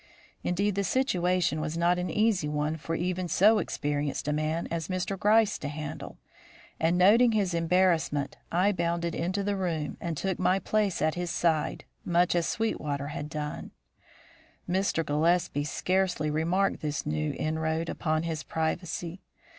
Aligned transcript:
Indeed, 0.41 0.73
the 0.73 0.83
situation 0.83 1.61
was 1.61 1.77
not 1.77 1.99
an 1.99 2.09
easy 2.09 2.49
one 2.49 2.75
for 2.75 2.95
even 2.95 3.27
so 3.27 3.59
experienced 3.59 4.27
a 4.27 4.33
man 4.33 4.67
as 4.71 4.87
Mr. 4.87 5.15
Gryce 5.15 5.59
to 5.59 5.67
handle, 5.67 6.17
and, 6.79 6.97
noting 6.97 7.33
his 7.33 7.53
embarrassment, 7.53 8.35
I 8.51 8.71
bounded 8.71 9.13
into 9.13 9.43
the 9.43 9.55
room 9.55 9.97
and 10.01 10.17
took 10.17 10.39
my 10.39 10.57
place 10.57 11.03
at 11.03 11.13
his 11.13 11.29
side, 11.29 11.85
much 12.03 12.33
as 12.33 12.47
Sweetwater 12.47 13.09
had 13.09 13.29
done. 13.29 13.73
Mr. 14.67 15.05
Gillespie 15.05 15.65
scarcely 15.65 16.31
remarked 16.31 16.81
this 16.81 17.05
new 17.05 17.33
inroad 17.37 17.87
upon 17.87 18.23
his 18.23 18.41
privacy. 18.41 19.21